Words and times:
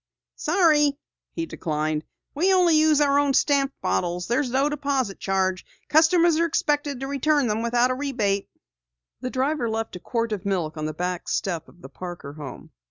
"Sorry," 0.37 0.97
he 1.33 1.45
declined. 1.45 2.05
"We 2.33 2.47
use 2.49 2.55
only 2.99 3.07
our 3.07 3.19
own 3.19 3.35
stamped 3.35 3.79
bottles. 3.81 4.25
There's 4.25 4.49
no 4.49 4.67
deposit 4.67 5.19
charge. 5.19 5.63
Customers 5.89 6.39
are 6.39 6.45
expected 6.45 7.01
to 7.01 7.07
return 7.07 7.45
them 7.45 7.61
without 7.61 7.95
rebate." 7.95 8.49
The 9.19 9.29
driver 9.29 9.69
left 9.69 9.95
a 9.95 9.99
quart 9.99 10.31
of 10.31 10.43
milk 10.43 10.75
on 10.75 10.87
the 10.87 10.93
back 10.95 11.25
doorstep 11.25 11.69
of 11.69 11.83
the 11.83 11.89
Parker 11.89 12.33
home. 12.33 12.71